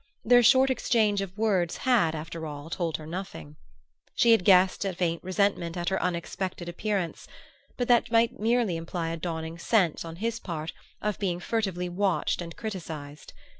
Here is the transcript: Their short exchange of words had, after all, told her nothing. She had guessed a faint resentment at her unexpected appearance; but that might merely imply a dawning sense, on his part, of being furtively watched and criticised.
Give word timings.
Their 0.25 0.41
short 0.41 0.71
exchange 0.71 1.21
of 1.21 1.37
words 1.37 1.77
had, 1.85 2.15
after 2.15 2.47
all, 2.47 2.71
told 2.71 2.97
her 2.97 3.05
nothing. 3.05 3.57
She 4.15 4.31
had 4.31 4.43
guessed 4.43 4.83
a 4.83 4.95
faint 4.95 5.23
resentment 5.23 5.77
at 5.77 5.89
her 5.89 6.01
unexpected 6.01 6.67
appearance; 6.67 7.27
but 7.77 7.87
that 7.87 8.09
might 8.11 8.39
merely 8.39 8.77
imply 8.77 9.09
a 9.09 9.17
dawning 9.17 9.59
sense, 9.59 10.03
on 10.03 10.15
his 10.15 10.39
part, 10.39 10.73
of 11.03 11.19
being 11.19 11.39
furtively 11.39 11.87
watched 11.87 12.41
and 12.41 12.55
criticised. 12.57 13.33